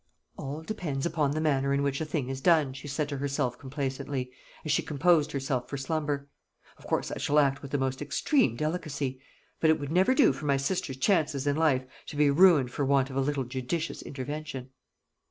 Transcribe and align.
"All 0.35 0.63
depends 0.63 1.05
upon 1.05 1.29
the 1.29 1.39
manner 1.39 1.75
in 1.75 1.83
which 1.83 2.01
a 2.01 2.05
thing 2.05 2.27
is 2.29 2.41
done," 2.41 2.73
she 2.73 2.87
said 2.87 3.07
to 3.09 3.19
herself 3.19 3.59
complacently, 3.59 4.31
as 4.65 4.71
she 4.71 4.81
composed 4.81 5.31
herself 5.31 5.69
for 5.69 5.77
slumber; 5.77 6.27
"of 6.79 6.87
course 6.87 7.11
I 7.11 7.19
shall 7.19 7.37
act 7.37 7.61
with 7.61 7.69
the 7.69 7.77
most 7.77 8.01
extreme 8.01 8.55
delicacy. 8.55 9.21
But 9.59 9.69
it 9.69 9.79
would 9.79 9.91
never 9.91 10.15
do 10.15 10.33
for 10.33 10.47
my 10.47 10.57
sister's 10.57 10.97
chances 10.97 11.45
in 11.45 11.55
life 11.55 11.85
to 12.07 12.15
be 12.15 12.31
ruined 12.31 12.71
for 12.71 12.83
want 12.83 13.11
of 13.11 13.15
a 13.15 13.21
little 13.21 13.43
judicious 13.43 14.01
intervention." 14.01 14.71